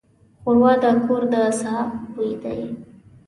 [0.41, 2.61] ښوروا د کور د ساه بوی دی.